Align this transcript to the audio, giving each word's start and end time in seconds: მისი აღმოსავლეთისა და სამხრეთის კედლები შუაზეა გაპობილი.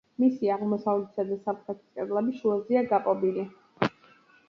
მისი 0.21 0.47
აღმოსავლეთისა 0.55 1.27
და 1.33 1.37
სამხრეთის 1.43 1.95
კედლები 2.01 2.37
შუაზეა 2.41 2.85
გაპობილი. 2.97 3.49